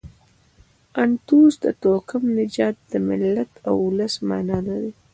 [1.03, 4.91] انتوس د توکم، نژاد، د ملت او اولس مانا لري.